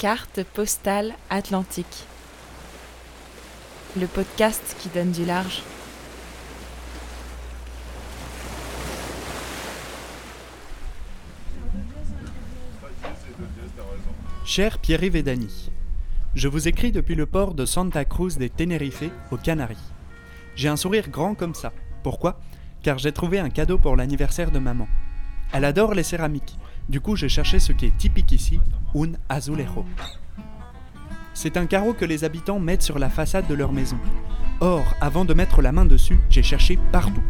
Carte 0.00 0.44
postale 0.44 1.12
atlantique. 1.28 2.06
Le 4.00 4.06
podcast 4.06 4.74
qui 4.80 4.88
donne 4.88 5.10
du 5.10 5.26
large. 5.26 5.62
Cher 14.46 14.78
Pierre-Yves 14.78 15.16
et 15.16 15.22
Dany, 15.22 15.70
je 16.34 16.48
vous 16.48 16.66
écris 16.66 16.92
depuis 16.92 17.14
le 17.14 17.26
port 17.26 17.52
de 17.52 17.66
Santa 17.66 18.06
Cruz 18.06 18.38
des 18.38 18.48
Tenerife, 18.48 19.04
aux 19.30 19.36
Canaries. 19.36 19.76
J'ai 20.56 20.68
un 20.68 20.76
sourire 20.76 21.10
grand 21.10 21.34
comme 21.34 21.54
ça. 21.54 21.74
Pourquoi? 22.02 22.40
Car 22.82 22.96
j'ai 22.96 23.12
trouvé 23.12 23.38
un 23.38 23.50
cadeau 23.50 23.76
pour 23.76 23.96
l'anniversaire 23.96 24.50
de 24.50 24.60
maman. 24.60 24.88
Elle 25.52 25.66
adore 25.66 25.92
les 25.92 26.04
céramiques. 26.04 26.56
Du 26.90 27.00
coup, 27.00 27.14
j'ai 27.14 27.28
cherché 27.28 27.60
ce 27.60 27.70
qui 27.70 27.86
est 27.86 27.96
typique 27.96 28.32
ici, 28.32 28.58
un 28.96 29.12
azulejo. 29.28 29.84
C'est 31.34 31.56
un 31.56 31.66
carreau 31.66 31.92
que 31.92 32.04
les 32.04 32.24
habitants 32.24 32.58
mettent 32.58 32.82
sur 32.82 32.98
la 32.98 33.08
façade 33.08 33.46
de 33.46 33.54
leur 33.54 33.72
maison. 33.72 33.96
Or, 34.58 34.82
avant 35.00 35.24
de 35.24 35.32
mettre 35.32 35.62
la 35.62 35.70
main 35.70 35.84
dessus, 35.84 36.18
j'ai 36.30 36.42
cherché 36.42 36.80
partout. 36.90 37.22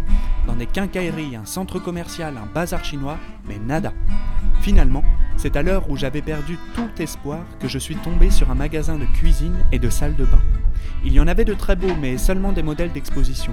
Dans 0.46 0.56
des 0.56 0.64
quincailleries, 0.64 1.36
un 1.36 1.44
centre 1.44 1.78
commercial, 1.78 2.38
un 2.38 2.46
bazar 2.46 2.82
chinois, 2.82 3.18
mais 3.46 3.58
nada. 3.58 3.92
Finalement, 4.62 5.04
c'est 5.36 5.56
à 5.56 5.62
l'heure 5.62 5.90
où 5.90 5.96
j'avais 5.98 6.22
perdu 6.22 6.56
tout 6.74 6.90
espoir 6.98 7.40
que 7.60 7.68
je 7.68 7.78
suis 7.78 7.96
tombé 7.96 8.30
sur 8.30 8.50
un 8.50 8.54
magasin 8.54 8.96
de 8.96 9.04
cuisine 9.04 9.58
et 9.72 9.78
de 9.78 9.90
salle 9.90 10.16
de 10.16 10.24
bain. 10.24 10.40
Il 11.04 11.12
y 11.12 11.20
en 11.20 11.28
avait 11.28 11.44
de 11.44 11.52
très 11.52 11.76
beaux, 11.76 11.94
mais 12.00 12.16
seulement 12.16 12.52
des 12.52 12.62
modèles 12.62 12.92
d'exposition. 12.92 13.52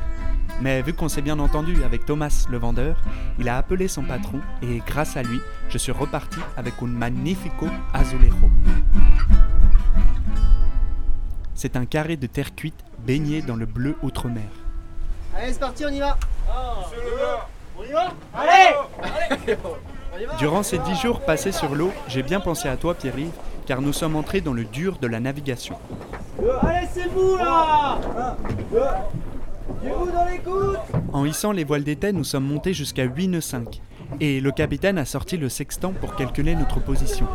Mais 0.62 0.82
vu 0.82 0.94
qu'on 0.94 1.10
s'est 1.10 1.22
bien 1.22 1.38
entendu 1.40 1.84
avec 1.84 2.06
Thomas 2.06 2.46
le 2.50 2.58
vendeur, 2.58 2.98
il 3.40 3.48
a 3.48 3.58
appelé 3.58 3.88
son 3.88 4.04
patron 4.04 4.40
et 4.62 4.82
grâce 4.86 5.16
à 5.18 5.24
lui, 5.24 5.40
je 5.70 5.78
suis 5.78 5.92
reparti 5.92 6.40
avec 6.56 6.74
un 6.82 6.88
magnifico 6.88 7.68
azulejo. 7.94 8.50
C'est 11.54 11.76
un 11.76 11.86
carré 11.86 12.18
de 12.18 12.28
terre 12.28 12.56
cuite 12.56 12.84
baigné 13.00 13.42
dans 13.42 13.56
le 13.56 13.66
bleu 13.66 13.96
outre-mer. 14.02 14.50
Allez, 15.36 15.54
c'est 15.54 15.60
parti, 15.60 15.86
on 15.86 15.90
y 15.90 16.00
va 16.00 16.18
On 17.80 17.84
y 17.84 17.92
va 17.92 18.16
Durant 20.40 20.64
ces 20.64 20.80
dix 20.80 20.96
jours 21.00 21.22
passés 21.22 21.52
sur 21.52 21.76
l'eau, 21.76 21.92
j'ai 22.08 22.24
bien 22.24 22.40
pensé 22.40 22.68
à 22.68 22.78
toi, 22.78 22.96
Pierre-Yves, 22.96 23.32
car 23.68 23.82
nous 23.82 23.94
sommes 23.94 24.16
entrés 24.16 24.42
dans 24.42 24.54
le 24.54 24.66
dur 24.66 24.98
de 25.00 25.08
la 25.08 25.20
navigation. 25.20 25.78
Allez, 26.62 26.88
c'est 26.92 27.08
vous 27.08 27.38
là 27.38 28.00
En 31.14 31.26
hissant 31.26 31.52
les 31.52 31.64
voiles 31.64 31.84
d'été, 31.84 32.12
nous 32.14 32.24
sommes 32.24 32.46
montés 32.46 32.74
jusqu'à 32.74 33.04
8 33.04 33.28
nœuds 33.28 33.42
5, 33.42 33.82
et 34.20 34.40
le 34.40 34.52
capitaine 34.52 34.98
a 34.98 35.06
sorti 35.06 35.38
le 35.38 35.50
sextant 35.50 35.94
pour 35.94 36.16
calculer 36.16 36.56
notre 36.56 36.80
position. 36.80 37.28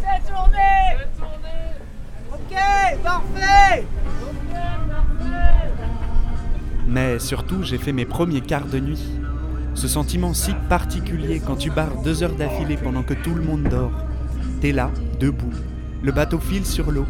C'est 0.00 0.30
tourné 0.30 0.58
Ok, 2.32 2.56
parfait 3.02 3.84
Mais 6.86 7.18
surtout, 7.18 7.62
j'ai 7.62 7.78
fait 7.78 7.92
mes 7.92 8.06
premiers 8.06 8.40
quarts 8.40 8.66
de 8.66 8.80
nuit. 8.80 9.04
Ce 9.74 9.86
sentiment 9.86 10.32
si 10.32 10.54
particulier 10.68 11.40
quand 11.44 11.56
tu 11.56 11.70
barres 11.70 12.02
deux 12.02 12.22
heures 12.22 12.34
d'affilée 12.34 12.76
pendant 12.76 13.02
que 13.02 13.14
tout 13.14 13.34
le 13.34 13.42
monde 13.42 13.64
dort. 13.64 13.92
T'es 14.60 14.72
là, 14.72 14.90
debout. 15.20 15.52
Le 16.02 16.12
bateau 16.12 16.38
file 16.38 16.64
sur 16.64 16.90
l'eau. 16.90 17.06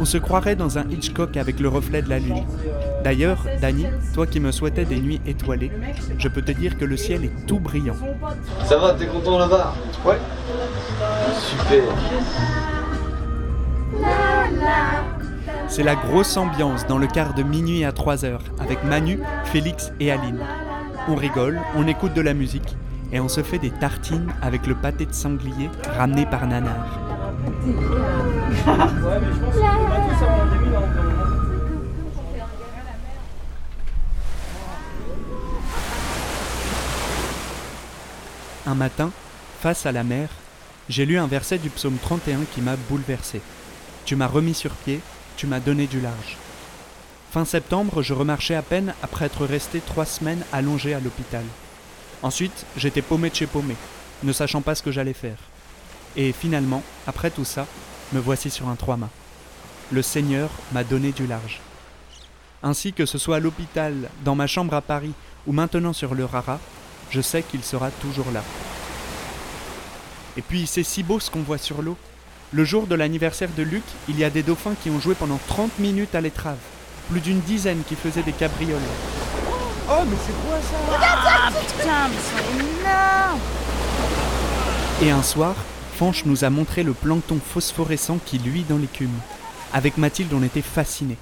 On 0.00 0.04
se 0.04 0.18
croirait 0.18 0.56
dans 0.56 0.78
un 0.78 0.88
Hitchcock 0.90 1.36
avec 1.36 1.60
le 1.60 1.68
reflet 1.68 2.02
de 2.02 2.08
la 2.08 2.18
lune. 2.18 2.44
D'ailleurs, 3.04 3.46
Dany, 3.60 3.86
toi 4.14 4.26
qui 4.26 4.40
me 4.40 4.50
souhaitais 4.50 4.84
des 4.84 5.00
nuits 5.00 5.20
étoilées, 5.26 5.70
je 6.18 6.28
peux 6.28 6.42
te 6.42 6.52
dire 6.52 6.78
que 6.78 6.84
le 6.84 6.96
ciel 6.96 7.24
est 7.24 7.46
tout 7.46 7.60
brillant. 7.60 7.96
Ça 8.64 8.78
va, 8.78 8.94
t'es 8.94 9.06
content 9.06 9.38
là-bas? 9.38 9.74
Ouais. 10.04 10.18
Super. 11.38 11.82
C'est 15.68 15.82
la 15.82 15.94
grosse 15.94 16.36
ambiance 16.36 16.86
dans 16.86 16.98
le 16.98 17.06
quart 17.06 17.34
de 17.34 17.42
minuit 17.42 17.84
à 17.84 17.92
3 17.92 18.24
heures 18.24 18.42
avec 18.58 18.82
Manu, 18.84 19.20
Félix 19.44 19.92
et 20.00 20.10
Aline. 20.10 20.40
On 21.08 21.14
rigole, 21.14 21.60
on 21.76 21.86
écoute 21.86 22.14
de 22.14 22.20
la 22.20 22.34
musique 22.34 22.76
et 23.12 23.20
on 23.20 23.28
se 23.28 23.42
fait 23.42 23.58
des 23.58 23.70
tartines 23.70 24.32
avec 24.42 24.66
le 24.66 24.74
pâté 24.74 25.06
de 25.06 25.14
sanglier 25.14 25.70
ramené 25.96 26.26
par 26.26 26.46
Nanar. 26.46 27.11
Un 38.64 38.74
matin, 38.74 39.10
face 39.60 39.86
à 39.86 39.92
la 39.92 40.04
mer, 40.04 40.28
j'ai 40.88 41.04
lu 41.04 41.18
un 41.18 41.26
verset 41.26 41.58
du 41.58 41.68
psaume 41.68 41.98
31 42.00 42.40
qui 42.54 42.60
m'a 42.60 42.76
bouleversé. 42.76 43.40
Tu 44.04 44.16
m'as 44.16 44.26
remis 44.26 44.54
sur 44.54 44.70
pied, 44.70 45.00
tu 45.36 45.46
m'as 45.46 45.60
donné 45.60 45.86
du 45.86 46.00
large. 46.00 46.36
Fin 47.32 47.44
septembre, 47.44 48.02
je 48.02 48.14
remarchais 48.14 48.54
à 48.54 48.62
peine 48.62 48.94
après 49.02 49.26
être 49.26 49.46
resté 49.46 49.80
trois 49.80 50.06
semaines 50.06 50.44
allongé 50.52 50.94
à 50.94 51.00
l'hôpital. 51.00 51.44
Ensuite, 52.22 52.66
j'étais 52.76 53.02
paumé 53.02 53.30
de 53.30 53.34
chez 53.34 53.46
paumé, 53.46 53.76
ne 54.22 54.32
sachant 54.32 54.62
pas 54.62 54.74
ce 54.74 54.82
que 54.82 54.92
j'allais 54.92 55.12
faire. 55.12 55.38
Et 56.16 56.32
finalement, 56.32 56.82
après 57.06 57.30
tout 57.30 57.44
ça, 57.44 57.66
me 58.12 58.20
voici 58.20 58.50
sur 58.50 58.68
un 58.68 58.76
trois-mâts. 58.76 59.08
Le 59.90 60.02
Seigneur 60.02 60.50
m'a 60.72 60.84
donné 60.84 61.12
du 61.12 61.26
large. 61.26 61.60
Ainsi 62.62 62.92
que 62.92 63.06
ce 63.06 63.18
soit 63.18 63.36
à 63.36 63.40
l'hôpital, 63.40 64.10
dans 64.24 64.34
ma 64.34 64.46
chambre 64.46 64.74
à 64.74 64.80
Paris 64.80 65.12
ou 65.46 65.52
maintenant 65.52 65.92
sur 65.92 66.14
le 66.14 66.24
Rara, 66.24 66.60
je 67.10 67.20
sais 67.20 67.42
qu'il 67.42 67.64
sera 67.64 67.90
toujours 67.90 68.30
là. 68.32 68.42
Et 70.36 70.42
puis 70.42 70.66
c'est 70.66 70.82
si 70.84 71.02
beau 71.02 71.20
ce 71.20 71.30
qu'on 71.30 71.42
voit 71.42 71.58
sur 71.58 71.82
l'eau. 71.82 71.96
Le 72.52 72.64
jour 72.64 72.86
de 72.86 72.94
l'anniversaire 72.94 73.48
de 73.56 73.62
Luc, 73.62 73.82
il 74.08 74.18
y 74.18 74.24
a 74.24 74.30
des 74.30 74.42
dauphins 74.42 74.74
qui 74.82 74.90
ont 74.90 75.00
joué 75.00 75.14
pendant 75.14 75.38
30 75.48 75.78
minutes 75.78 76.14
à 76.14 76.20
l'étrave. 76.20 76.58
Plus 77.10 77.20
d'une 77.20 77.40
dizaine 77.40 77.82
qui 77.86 77.96
faisaient 77.96 78.22
des 78.22 78.32
cabrioles. 78.32 78.78
Oh, 79.90 80.04
mais 80.06 80.16
c'est 80.24 80.32
quoi 80.46 80.58
ça? 80.60 81.50
Putain, 81.60 82.08
mais 82.08 82.16
c'est 82.22 82.82
énorme 82.84 83.40
Et 85.02 85.10
un 85.10 85.22
soir, 85.22 85.54
Fanche 86.02 86.24
nous 86.24 86.42
a 86.42 86.50
montré 86.50 86.82
le 86.82 86.94
plancton 86.94 87.38
phosphorescent 87.38 88.18
qui 88.26 88.36
luit 88.38 88.64
dans 88.68 88.76
l'écume. 88.76 89.12
Avec 89.72 89.98
Mathilde, 89.98 90.32
on 90.34 90.42
était 90.42 90.60
fascinés. 90.60 91.16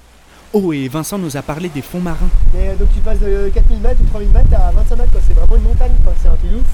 Oh, 0.53 0.73
et 0.73 0.87
Vincent 0.87 1.19
nous 1.19 1.37
a 1.37 1.43
parlé 1.43 1.69
des 1.69 1.83
fonds 1.83 1.99
marins. 1.99 2.31
Mais 2.51 2.69
euh, 2.69 2.75
donc 2.77 2.87
tu 2.91 2.99
passes 3.01 3.19
de 3.19 3.51
4000 3.53 3.79
mètres 3.79 4.01
ou 4.01 4.07
3000 4.07 4.29
mètres 4.29 4.47
à 4.55 4.71
25 4.71 4.95
mètres, 4.95 5.11
quoi. 5.11 5.21
C'est 5.27 5.35
vraiment 5.35 5.55
une 5.55 5.61
montagne, 5.61 5.91
quoi. 6.03 6.13
C'est 6.19 6.29
un 6.29 6.33
truc 6.33 6.53
ouf. 6.53 6.65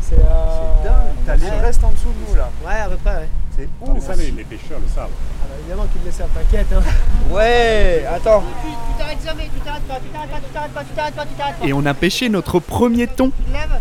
C'est 0.00 0.18
euh... 0.18 0.88
T'as 1.26 1.36
l'Everest 1.36 1.84
en 1.84 1.90
dessous 1.90 2.08
de 2.08 2.30
nous 2.30 2.36
là. 2.36 2.48
Ouais, 2.66 2.80
à 2.80 2.88
peu 2.88 2.96
près, 2.96 3.16
ouais. 3.16 3.28
C'est 3.54 3.68
Ah, 3.86 3.90
mais 3.92 4.00
ça, 4.00 4.16
les, 4.16 4.30
les 4.30 4.44
pêcheurs 4.44 4.80
le 4.80 4.88
savent. 4.88 5.10
Ah 5.12 5.46
bah, 5.46 5.54
évidemment 5.60 5.86
qu'ils 5.92 6.00
le 6.00 6.06
laissent, 6.06 6.22
t'inquiète, 6.34 6.72
hein. 6.72 6.82
Ouais, 7.30 8.06
attends. 8.10 8.44
Tu 8.64 8.98
t'arrêtes 8.98 9.22
jamais, 9.22 9.50
tu 9.54 9.60
t'arrêtes 9.60 9.82
pas, 9.82 10.00
tu 10.00 10.08
t'arrêtes 10.08 10.30
pas, 10.30 10.38
tu 10.40 10.52
t'arrêtes 10.54 10.72
pas, 10.72 10.84
tu 10.84 10.94
t'arrêtes 10.94 11.14
pas, 11.14 11.26
tu 11.26 11.34
t'arrêtes 11.34 11.56
pas. 11.58 11.66
Et 11.66 11.74
on 11.74 11.84
a 11.84 11.92
pêché 11.92 12.30
notre 12.30 12.60
premier 12.60 13.08
thon. 13.08 13.30
Tu 13.36 13.42
te 13.42 13.52
lèves, 13.52 13.78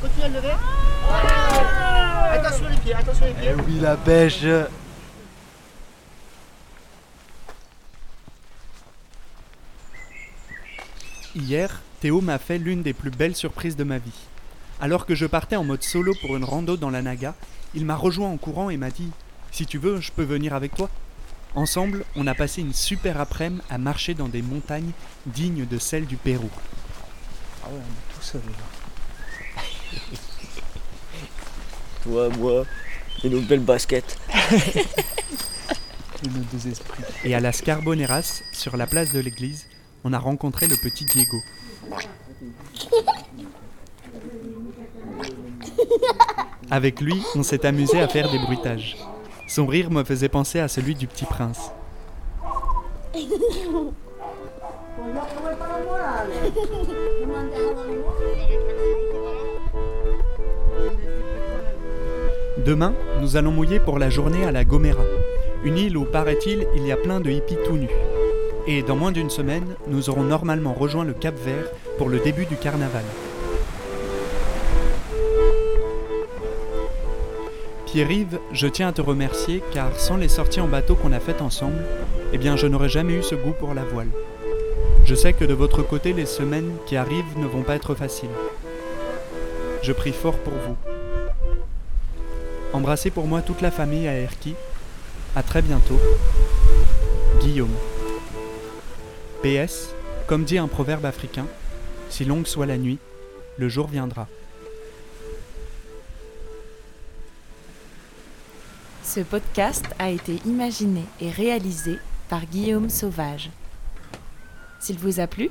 continue 0.00 0.24
à 0.24 0.28
le 0.28 0.34
lever. 0.36 0.54
Les 2.96 3.02
pieds, 3.02 3.10
attention 3.10 3.26
les 3.26 3.32
pieds. 3.32 3.50
Eh 3.50 3.60
oui, 3.62 3.80
la 3.80 3.96
pêche. 3.96 4.44
Hier, 11.34 11.82
Théo 12.00 12.20
m'a 12.20 12.38
fait 12.38 12.58
l'une 12.58 12.82
des 12.82 12.94
plus 12.94 13.10
belles 13.10 13.36
surprises 13.36 13.76
de 13.76 13.84
ma 13.84 13.98
vie. 13.98 14.26
Alors 14.80 15.06
que 15.06 15.14
je 15.14 15.26
partais 15.26 15.56
en 15.56 15.64
mode 15.64 15.82
solo 15.82 16.14
pour 16.20 16.36
une 16.36 16.44
rando 16.44 16.76
dans 16.76 16.90
la 16.90 17.02
Naga, 17.02 17.34
il 17.74 17.84
m'a 17.84 17.96
rejoint 17.96 18.30
en 18.30 18.36
courant 18.36 18.70
et 18.70 18.76
m'a 18.76 18.90
dit 18.90 19.10
Si 19.52 19.66
tu 19.66 19.78
veux, 19.78 20.00
je 20.00 20.12
peux 20.12 20.22
venir 20.22 20.54
avec 20.54 20.74
toi. 20.74 20.88
Ensemble, 21.54 22.04
on 22.16 22.26
a 22.26 22.34
passé 22.34 22.60
une 22.60 22.74
super 22.74 23.20
après-midi 23.20 23.62
à 23.70 23.78
marcher 23.78 24.14
dans 24.14 24.28
des 24.28 24.42
montagnes 24.42 24.92
dignes 25.26 25.66
de 25.66 25.78
celles 25.78 26.06
du 26.06 26.16
Pérou. 26.16 26.50
Ah 27.64 27.68
ouais, 27.68 27.74
on 27.74 27.78
est 27.78 28.14
tout 28.14 28.22
seul 28.22 28.42
là. 28.42 28.64
Toi, 32.06 32.28
moi, 32.38 32.64
et 33.24 33.28
nos 33.28 33.40
belles 33.40 33.60
baskets. 33.60 34.16
Et 36.24 36.28
nos 36.28 36.44
deux 36.52 36.68
esprits. 36.68 37.02
Et 37.24 37.34
à 37.34 37.40
Las 37.40 37.60
Carboneras, 37.60 38.42
sur 38.52 38.76
la 38.76 38.86
place 38.86 39.12
de 39.12 39.20
l'église, 39.20 39.66
on 40.02 40.14
a 40.14 40.18
rencontré 40.18 40.66
le 40.66 40.76
petit 40.76 41.04
Diego. 41.04 41.36
Avec 46.70 47.00
lui, 47.00 47.22
on 47.34 47.42
s'est 47.42 47.66
amusé 47.66 48.00
à 48.00 48.08
faire 48.08 48.30
des 48.30 48.38
bruitages. 48.38 48.96
Son 49.46 49.66
rire 49.66 49.90
me 49.90 50.04
faisait 50.04 50.30
penser 50.30 50.60
à 50.60 50.68
celui 50.68 50.94
du 50.94 51.06
petit 51.06 51.26
prince. 51.26 51.70
Demain, 62.66 62.94
nous 63.20 63.36
allons 63.36 63.52
mouiller 63.52 63.78
pour 63.78 63.96
la 63.96 64.10
journée 64.10 64.44
à 64.44 64.50
la 64.50 64.64
Gomera, 64.64 65.04
une 65.62 65.78
île 65.78 65.96
où, 65.96 66.04
paraît-il, 66.04 66.66
il 66.74 66.84
y 66.84 66.90
a 66.90 66.96
plein 66.96 67.20
de 67.20 67.30
hippies 67.30 67.58
tout 67.64 67.76
nus. 67.76 67.88
Et 68.66 68.82
dans 68.82 68.96
moins 68.96 69.12
d'une 69.12 69.30
semaine, 69.30 69.76
nous 69.86 70.10
aurons 70.10 70.24
normalement 70.24 70.72
rejoint 70.72 71.04
le 71.04 71.12
Cap 71.12 71.36
Vert 71.36 71.70
pour 71.96 72.08
le 72.08 72.18
début 72.18 72.44
du 72.44 72.56
carnaval. 72.56 73.04
Pierre-Yves, 77.86 78.40
je 78.50 78.66
tiens 78.66 78.88
à 78.88 78.92
te 78.92 79.00
remercier 79.00 79.62
car 79.72 79.94
sans 79.96 80.16
les 80.16 80.26
sorties 80.26 80.60
en 80.60 80.66
bateau 80.66 80.96
qu'on 80.96 81.12
a 81.12 81.20
faites 81.20 81.42
ensemble, 81.42 81.84
eh 82.32 82.38
bien 82.38 82.56
je 82.56 82.66
n'aurais 82.66 82.88
jamais 82.88 83.12
eu 83.12 83.22
ce 83.22 83.36
goût 83.36 83.54
pour 83.56 83.74
la 83.74 83.84
voile. 83.84 84.10
Je 85.04 85.14
sais 85.14 85.34
que 85.34 85.44
de 85.44 85.54
votre 85.54 85.84
côté, 85.84 86.12
les 86.12 86.26
semaines 86.26 86.72
qui 86.84 86.96
arrivent 86.96 87.38
ne 87.38 87.46
vont 87.46 87.62
pas 87.62 87.76
être 87.76 87.94
faciles. 87.94 88.28
Je 89.82 89.92
prie 89.92 90.10
fort 90.10 90.38
pour 90.38 90.54
vous. 90.54 90.95
Embrassez 92.72 93.10
pour 93.10 93.26
moi 93.26 93.42
toute 93.42 93.60
la 93.60 93.70
famille 93.70 94.08
à 94.08 94.14
Erki. 94.14 94.54
À 95.34 95.42
très 95.42 95.62
bientôt. 95.62 96.00
Guillaume. 97.40 97.74
PS, 99.42 99.94
comme 100.26 100.44
dit 100.44 100.58
un 100.58 100.68
proverbe 100.68 101.04
africain, 101.04 101.46
si 102.10 102.24
longue 102.24 102.46
soit 102.46 102.66
la 102.66 102.78
nuit, 102.78 102.98
le 103.58 103.68
jour 103.68 103.86
viendra. 103.86 104.26
Ce 109.02 109.20
podcast 109.20 109.86
a 109.98 110.10
été 110.10 110.40
imaginé 110.44 111.02
et 111.20 111.30
réalisé 111.30 111.98
par 112.28 112.44
Guillaume 112.44 112.90
Sauvage. 112.90 113.50
S'il 114.80 114.98
vous 114.98 115.20
a 115.20 115.26
plu, 115.26 115.50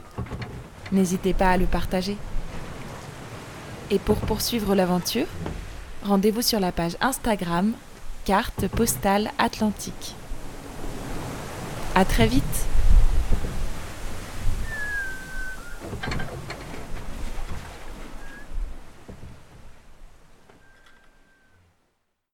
n'hésitez 0.91 1.33
pas 1.33 1.50
à 1.50 1.57
le 1.57 1.65
partager. 1.65 2.17
Et 3.91 4.00
pour 4.00 4.17
poursuivre 4.17 4.75
l'aventure, 4.75 5.27
rendez-vous 6.05 6.41
sur 6.41 6.59
la 6.59 6.71
page 6.71 6.95
Instagram 7.01 7.73
Carte 8.25 8.67
postale 8.67 9.31
atlantique. 9.39 10.15
À 11.95 12.05
très 12.05 12.27
vite 12.27 12.65